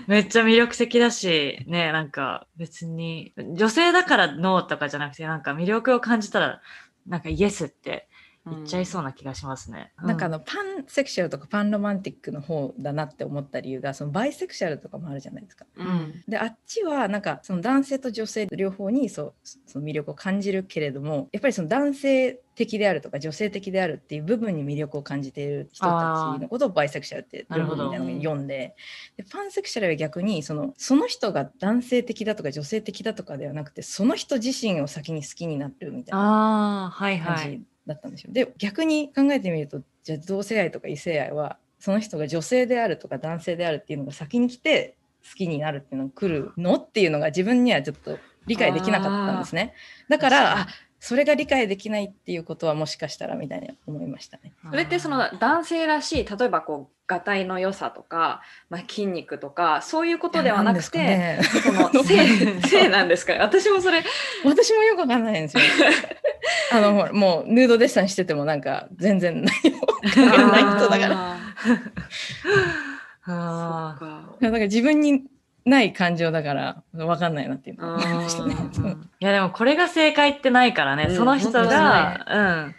[0.10, 6.62] めっちゃ魅力的だしねなんか別に女性だからノーとかじゃなくてなんか魅力を感じたら
[7.06, 8.09] なんかイエスって
[8.46, 9.92] 言っちゃいそうな気がしますね。
[10.02, 15.66] なんかあのパンセクシャルとかパンロマンティックの方だなって思った理由がそのバイセクシャルとかもあるじゃないですか。
[15.76, 19.34] うん、うんであっちはなんかその男性と女性両方にそう
[19.66, 28.76] その魅力を感じるけれどもやっぱりその男性的であるとか女性的であるっていう部分に魅力を感じている人たちのことをバイセクシャルってなるほどみたいなのに読んで
[29.16, 36.92] でパンセクシャルは逆にそのその人が男性的だとか女性的だとかではなくてその人自身を先に好きになるみたいな感
[37.32, 37.52] はい。
[37.52, 38.32] じだったんですよ。
[38.32, 44.96] で逆に考えてみるとじゃあ同性愛とか異性愛はその人が女性であるとか男性であるっていうのが先に来て
[45.30, 49.74] 好きになるっていうのが来るのっていうのが自分にはちょっと理解できなかったんですね。
[50.08, 50.68] だからあ
[51.00, 54.54] それが理解できないっていうことはもしかしたらみたいに思いましたね。
[54.70, 64.04] それってその男性らしい例えばこうがたいの良さとか、まあ、筋肉とかそういうことではなくて、ね、その性性なんですかね 私もそれ
[64.46, 65.64] 私もよくわかんないんですよ。
[66.72, 71.38] あのもうヌードデッサンしててもなんか全然何も関係ない人だから。
[73.26, 75.24] あー そっかだから自分に
[75.66, 78.02] ない感情だから分かんないなっていうの。
[78.02, 78.56] いましたね。
[78.56, 79.10] うん。
[79.20, 81.16] いやでもこれが正解ってないからね、うん。
[81.16, 82.26] その人が、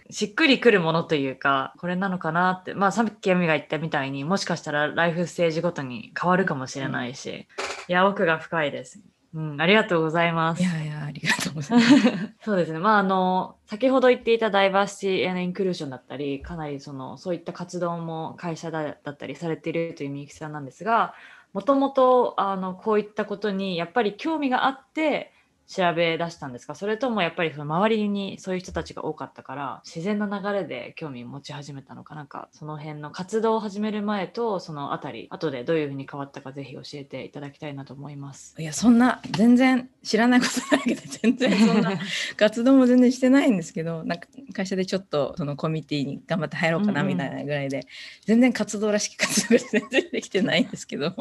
[0.08, 0.10] う。
[0.10, 2.74] ん、しっくりくるものというかこれなのかなって。
[2.74, 7.48] まあさっきエミが言ったみたいにもしかしたらライフステージごとに変わるかもしれないし、
[7.88, 9.00] いや奥が深いです。
[9.32, 10.62] うん、ありがとうございます。
[10.62, 10.66] い。
[10.66, 11.94] やいやありがとうございます。
[12.42, 12.80] そうですね。
[12.80, 21.14] まあ、あの、先ほど言っていたダイバーシティ・インクルーションだったり、かなりその、そういった活動も会社だだったりされているというみゆきさんなんですが、
[21.52, 22.36] もともと、
[22.82, 25.32] こういったことにやっぱり興味があって、
[25.72, 26.74] 調べ出したんですか？
[26.74, 32.14] それともやっぱりその周りにそういう人たちが多かったから自然な流れで興味を持ち始めたのか？
[32.14, 38.54] なんかその辺の活動を始める前とそのあたり後でどういうふうに変わったかぜひ教えていただきたいなと思います。
[38.59, 41.92] いやそんな全然知らないことだけで 全然そんな
[42.37, 47.12] 活動も全然してないんですけどなんか会社でちょっとそのコミュニティに頑張って入ろうかなうんうん。
[47.12, 47.87] みたいなぐらいで、
[48.24, 51.12] 全然活動らしき活動が全然できてないんですけど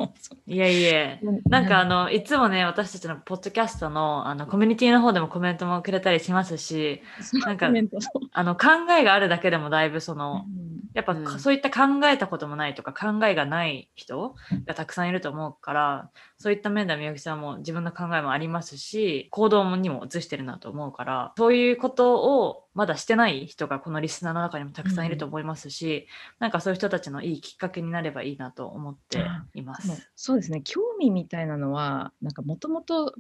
[0.48, 1.18] いやいや。
[1.48, 7.02] なんかあのいつもね私たちのポッドキャストのあのコミュニティの方でもコメントもくれたりしますし
[7.46, 7.72] なんか
[8.32, 10.46] あの考えがあるだけでもだいぶその
[10.94, 11.40] やっぱ、うん。
[11.40, 26.08] そういった考えたこともないとか考えがない人がたくさんいると思うからそういった面では宮城さんも自分の考えもありますし行動にも移してるなと思うからそういうことをまだしてない人がこのリスナーの中にもたくさんいると思いますし、
[26.40, 29.18] なんかそういう人たちのいいきっかけになればいいなと思って
[29.54, 30.12] いまもうす。
[30.16, 33.14] そうですね興味みたいなのはなんかもともと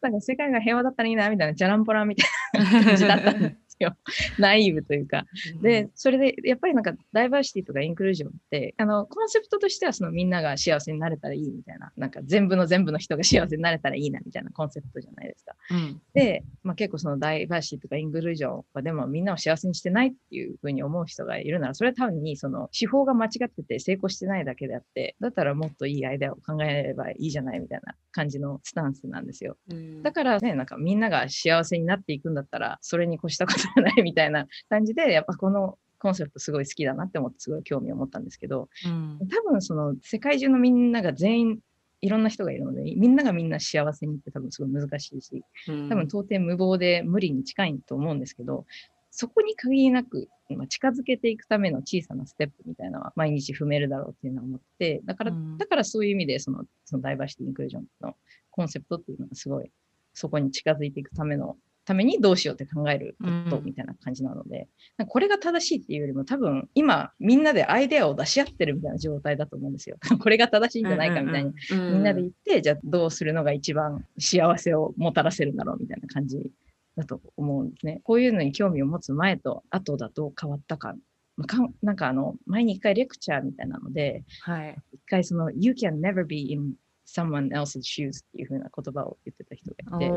[0.00, 2.24] なんか世界が平和だったらいいなみたいなチャランポランみた
[2.58, 3.96] いな感じだったんですよ
[4.38, 5.24] ナイーブというか
[5.62, 15.54] で、それでやっぱりなんかダイバーシティとかインクルージョンって、あの、コンセプトとしてはそのみんなが幸せになれたらいいみたいな、なんか全部の全部の人が幸せになれたらいいなみたいなコンセプトじゃないですか。
[15.70, 29.56] うんで、まあ、結構そのダイバーシティとかインクルージョンはでもみんなを幸せにしてないっていうふうに思う人がいるなら、それは多分にその手法が間違ってて成功してないだけであって、だったらもっといいアイデアを考えればいいじゃないみたいな感じのスタンスなんですよ。
[29.70, 39.18] うんだからね、なんかみんなが幸せになっていくんだったら、それに越したことはないみたいな感じで、やっぱこのコンセプトすごい好きだなって思ってすごい興味を持ったんですけど、うん。
[39.28, 41.58] 多分その世界中のみんなが全員
[42.00, 45.88] いろんな人がいるので、みんながみんな幸せにって多分すごい難しいし、うん。
[45.88, 48.66] 多分到底無謀で無理に近いと思うんですけど、
[49.10, 55.56] そこに限りなく、まあ近づけていくための小さなステップみたいなのは毎日踏めるだろうっていうのは思って、だから、うん。
[55.56, 58.14] だからそういう意味でその、そのダイバーシティ・インクルージョンの
[58.50, 59.70] コンセプトっていうのがすごい、
[60.12, 64.68] そこに近づいていくための、ためにどうしようって考えることうんみたいな感じなので、
[64.98, 69.96] なんかこれが正しいっていうよりも多分今みんなでアイデアを出し合ってるみたいな状態だと思うんですよ。
[70.18, 76.50] これが正しいんじゃないかみたいにうんみんなで言って、じゃあどうするのが一番幸せをもたらせるんだろうみたいな感じ
[76.96, 78.00] だと思うんですね。
[78.02, 80.96] こういうのに興味を持つ前と後だと変わったか。
[81.36, 84.76] まあかんなんかあの、前に一回レクチャーみたいなので、はい。
[84.92, 86.74] 一回その、You can never be in
[87.06, 90.10] someone else's shoes っていう風な言葉を言ってた人がいて、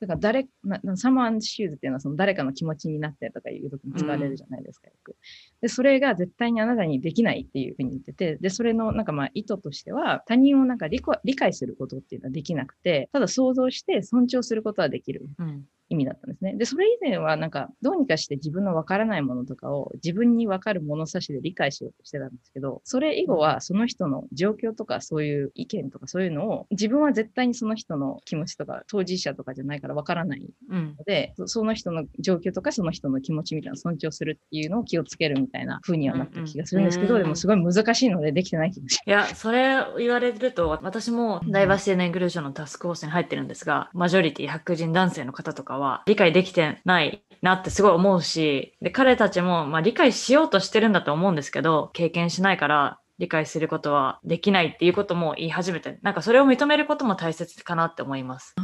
[0.00, 5.14] だから誰、なサマンシューズっていうのはその誰かの気持ちになってとかいう時に使われるじゃないですか、よく。
[5.60, 11.00] で、それが絶対にあなたにできないっていうふうに言ってて、で、それのなんかまあ意図としては、他人をなんか理
[11.36, 15.64] 解することっていうのはできなくて、ただ想像して尊重することはできるうん
[16.00, 16.54] 味だったんですね。
[16.56, 30.94] で、それ以前はなんかどうにかして自分のわからないものとかを自分にわかる物差しで理解しようとしてたんですけど、それ以後はその人の状況とかそういう意見とかそういうのを自分は絶対にその人の気持ちとか当事者とかじゃないからわからないうん。
[30.98, 37.24] ので、そその人の状況とかその人の気持ちみたいな尊重するっていうのを気をつけるみたいな風にはなった気がするんですけど、うんうん。
[37.24, 58.54] でもすごい難しいのでできてない気がしいや、それを言われると、私もダイバーシティのインクルージョンのタスクフォースに入ってるんですが、マジョリティ白人男性の方とかは理解できてないなってすごい思うし、で、彼たちも、まあ、理解しようとしてるんだと思うんですけど、経験しないから、理解することはできないっていうことも言い始めて、なんかそれを認めることも大切かなって思います。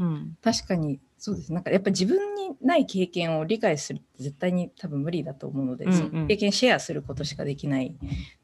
[0.00, 0.36] うん。
[0.42, 7.96] 確かにそうですなんかやっぱ自分にない経験を理解するって絶対に多分無理だと思うので、うんうんその経験シェアすることしかできない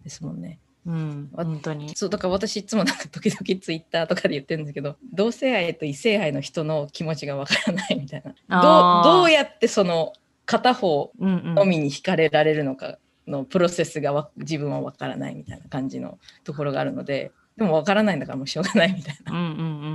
[0.05, 0.61] ですもんね。
[0.87, 1.31] うん。
[1.35, 1.95] 本当に。
[1.97, 10.13] そうだから私いつもなんか時々ツイッターとかで言ってるんですけど同性愛と異性愛の人の気持ちがわからないみたいなどうどうやってその
[10.47, 11.55] 片方うんうん。
[11.55, 19.53] のみに惹かれられるのかのプロセスがわ自分はわからないみたいな感じのところがあるのででもわからないんだからもうしょうがないみたいなうんうんう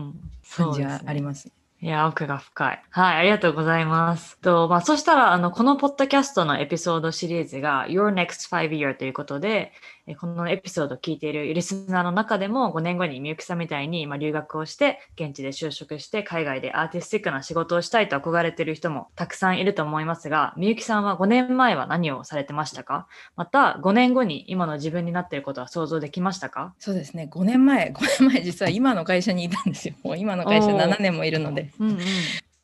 [0.07, 0.19] ん。
[0.55, 1.51] 感じはそうですねあります。
[1.81, 2.83] いや、奥が深い。
[2.89, 4.37] はい、ありがとうございます。
[4.39, 9.71] と、まあ、そしたら、あの、このポッドキャストのエピソードシリーズが Your Next Five Year ということで、
[10.07, 23.07] えこのエピソードを聞いているリスナーの中でも5年後にみゆきさんみたいに、まあ、留学をして、現地で就職して、海外でアーティスティックな仕事をしたいと憧れている人もたくさんいると思いますが、みゆきさんは5年前は何をされてましたか？
[23.35, 26.73] また、5年後に今の自分になっていることは想像できましたか？
[26.79, 27.29] そうですね。
[27.31, 29.95] 5年前5年前実は今の会社にいたんですよ。
[30.03, 30.89] もう今の会社おー。
[30.89, 31.71] 7年もいるので。
[31.79, 31.97] うんうん。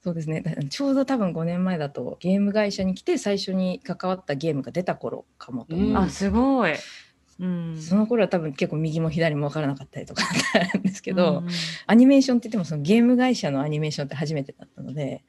[0.04, 0.42] そうですね。
[0.42, 5.98] だちょうど多分5年前だとゲーム会社に来て最初に関わったゲームが出た頃かもと思う、うん。
[5.98, 6.74] あ、すごい。
[7.40, 7.78] うん。
[7.82, 11.48] その頃は多分結構右も左も分からなかったりとかあったんですけど、うん
[11.88, 15.24] アニメーションって言ってもそのゲーム会社のアニメーションって初めてだったので、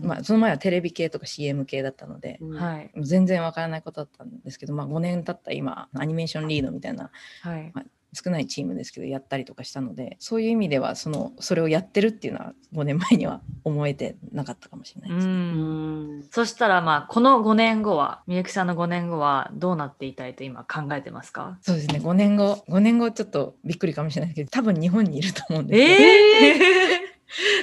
[0.00, 2.90] うんまあ、その前はテレビ系とか CM 系だったので、はい。
[3.00, 7.10] 全然わからないことだったんですけど、まあ、5年経った今アニメーションリードみたいな
[7.42, 7.72] はい。
[8.14, 15.32] 少ないチームですけどやったりとかしたのでそういう意味ではそのそれをやってるっていうのは5年前には思えてなかったかもしれないうです、ね。
[15.34, 16.22] ん。
[16.30, 21.58] そしたらまあこの5年後はみゆきさんの5年後はどうなっていたいと今考えてますか？
[21.60, 22.00] そうですね。
[22.02, 26.08] 5年後5年後ちょっとびっくりかもしれないですけど多分日本にいると思うんですよ。
[26.08, 26.97] えあの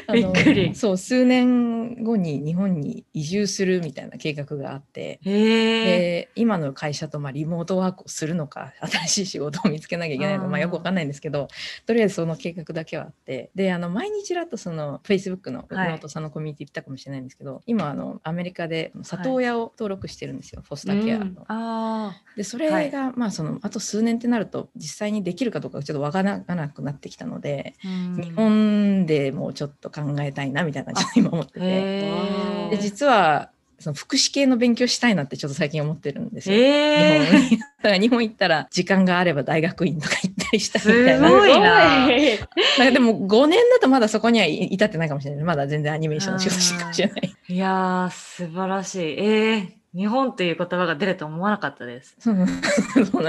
[0.14, 0.76] びっくり。
[0.76, 5.20] そう数年後に日本に移住するみたいな計画があって。
[5.24, 11.47] で今の会社とまあリモートワークをするのか 新しい仕事を見つけなきゃいけないのかまあ、よくわかんないんですけど
[11.86, 13.49] とりあえずその計画だけはあって。
[13.56, 15.89] であの毎日らとその Facebook のはい。
[15.89, 21.26] ノートさんのコミュニティ行ったかもしれないんですけど、今あのアメリカで里親を登録してるんですよ、 foster care の。
[21.26, 21.36] うん。
[21.47, 31.60] あでそれが、まあそのあと数年ってなると実際にできるかどうかちょっとわからなくなってきたので、ー、日本でもうちょっと考えたいなみたいなちょっと今思ってて。
[31.62, 36.58] へでー実はその福祉系の勉強したいなってちょっと最近思ってるんですよ。
[36.58, 41.28] え日本にだから日本行ったら時間があれば大学院とか行ったりしたいみたいな。
[41.28, 45.43] すごいななんかでも5年だとまだそこにはい至ってないかもしれない。
[45.43, 47.36] まだ全然アニメーションの仕事してるかもしれない。
[47.50, 52.43] ーいやー素晴らしいえー、日本という言葉が出ると思わなかったです そうな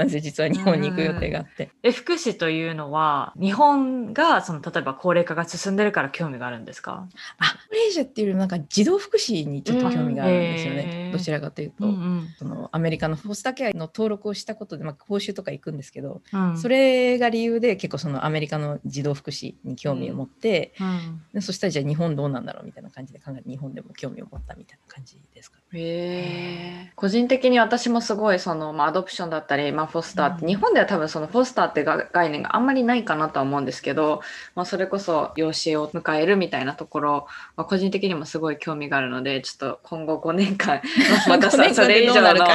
[0.03, 0.21] んですよ。
[0.21, 1.69] 実は日本に行く予定があって。
[1.83, 7.07] え福祉というのは日本がその例えば高齢化が進んでるから興味があるんですか？
[7.37, 11.09] あ、高齢者っていうよりもなんか児童福祉にちょっと興味があるんですよね。
[11.09, 11.85] ーどちらかというと。
[11.87, 25.59] んそのアメリカのフォスターケアの登録をしたことで、まあ、講習とか行くんですけど、うんそれが理由で結構そのアメリカの児童福祉に興味を持って、うんでそしたらじゃあ日本どうなんだろうみたいな感じで考えて日本でも興味を持ったみたいな感じですか。
[25.73, 30.47] へえ個人的に私もすごいその、まあ、アドプションだったり、まあ、フォスターって、うん。
[30.47, 34.21] 日本では多分そのフォスターってが概念があんまりないかなとは思うんですけど、
[34.55, 40.81] まあ、それこそ養子を迎えるみたいなところ、まあ、個人的にもすごい興味があるのでちょっと今後5年間
[41.29, 42.45] また5年間そそれ以上の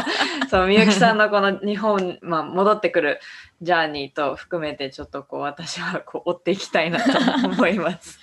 [0.51, 3.21] そうみゆきさんのこの日本、まあ、戻ってくる
[3.63, 8.19] ジャーニーと含めてちょっとこう私はこう追っていきたいなと思います。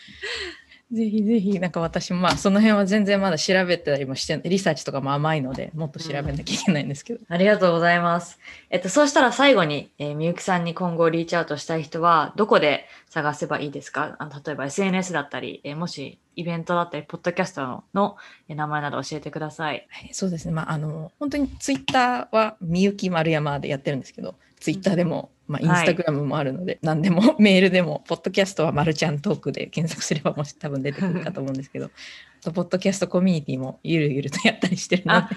[0.92, 8.40] ぜひぜひなんか私もまあその辺は全然まだ調べたりもしてリサーチとかも甘いのでもっと調べなきゃいけないんですけど、ありがとうございます。
[8.72, 14.16] えっと、そうしたら最後に、えーみゆきさんに今後リーチアウトしたい人は、どこで探せばいいですか？
[14.18, 18.16] あの例えば SNS だったり、えーもしイベントだったり、ポッドキャストのの
[18.48, 19.86] えー名前など教えてください。
[19.90, 31.86] はいそうですねまああの本当にツイッターはみゆき丸山でやってるんですけどツイッターでも、まあ、インスタグラムもあるので、何でも メールでもポッドキャストはマルちゃんトークで検索すればもし多分出てくるかと思うんですけど
[32.42, 35.28] あとポッドキャストコミュニティもゆるゆるとやったりしてるので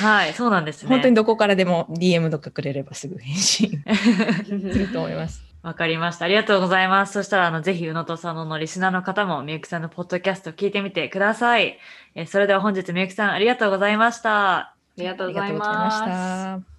[0.00, 0.88] はい、そうなんですね。
[0.88, 3.82] 本当にどこからでも DM とかくれればすぐ返信
[4.48, 5.42] すると思います。
[5.62, 6.24] わかりました。
[6.24, 7.12] ありがとうございます。
[7.14, 11.78] そしたら、あの、ぜひ、宇野と佐野のリスナーの方も、みゆきさんのポッドキャストを聞いてみてください。
[12.14, 14.56] えーそれでは本日、みゆきさん、ありがとうございました。
[14.56, 15.90] ありがとうございまま。
[15.90, 16.77] したた。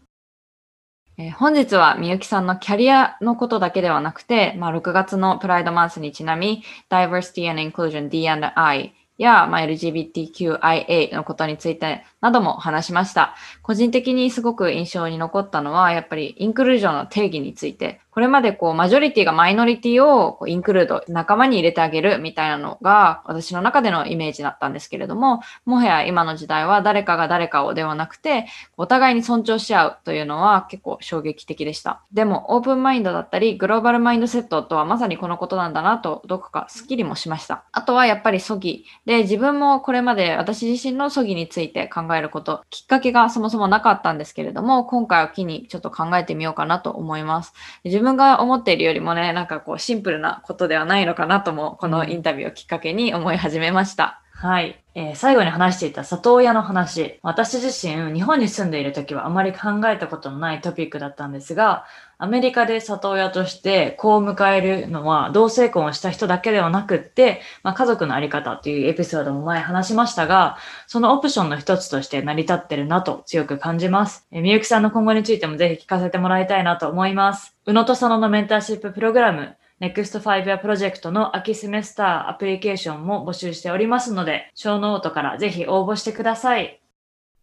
[1.22, 13.36] えー本日はみゆきさんのキャリアのことだけではなくて、まあ、6月のプライドマンスにちなみ、Diversity and Inclusion D&I や、まあ、LGBTQIA のことについてなども話しました。
[13.63, 28.47] 個人的にすごく印象に残ったのは、やっぱりインクルージョンの定義についてこれまでこうマジョリティがマイノリティをこうインクルード仲間に入れてあげるみたいなのが私の中でのイメージだったんですけれどももはや今の時代は誰かが誰かをではなくて
[28.78, 32.01] お互いに尊重し合うというのは結構衝撃的でした。
[32.12, 37.64] でもオープンマインドだったりグローバルマインドセットとはまさにこのことなんだなとどこかスッキリもしました。
[37.72, 47.53] あとはやっぱり葬儀で自分もこれまで私自身の葬儀について考えることきっかけがそもそもなかったんですけれども今回を機にちょっと考えてみようかなと思います。
[48.00, 54.22] 自分が思っているよりもねなんかこうシンプルなことではないのかなともこのインタビューをきっかけに思い始めました。
[54.32, 57.20] はい、えー最後に話していた里親の話。
[57.24, 61.84] 私自身日本に住んでいる時はあまり考えたことのないトピックだったんですが
[62.22, 74.28] アメリカで里親として子を迎えるのは同性婚をした人だけではなくって、まあ、家族のあり方というエピソードも前話しましたがそのオプションの一つとして成り立ってるなと強く感じます。
[74.34, 77.55] えみゆきさんの今後についてもぜひ聞かせてもらいたいなと思います。
[77.65, 86.78] 宇野と佐野のメンターシッププログラム NEXT 5 Year プロジェクトの秋セメスターアプリケーションも募集しておりますので、 show note からぜひ応募してください。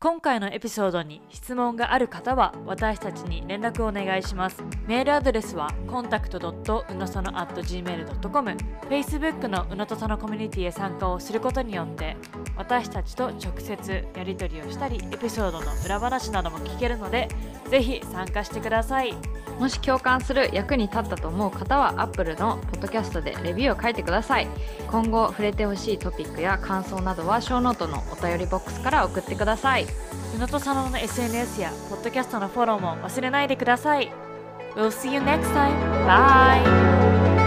[0.07, 4.63] 今回のエピソードに質問がある方は私たちに連絡をお願いします。
[4.87, 8.57] メールアドレスは contact.unosono.gmail.com
[8.89, 12.17] Facebook のうのとそのコミュニティへ参加をすることによって
[12.57, 17.27] 私たちと直接やり取りをしたりエピソードの裏話なども聞けるので
[17.69, 19.13] ぜひ参加してください。
[19.59, 24.47] もし共感する役に立ったと思う方は Apple のポッドキャストでレビューを書いてください
[24.89, 29.87] 今後触れてほしいトピックや感想などはショーノートのお便りボックスから送ってください
[30.37, 34.13] 宇野とさのの SNS やポッドキャストのフォローも忘れないでください。
[34.77, 35.73] We'll see you next time.
[36.07, 37.45] Bye!